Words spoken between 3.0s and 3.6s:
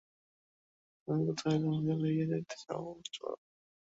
চলো-না।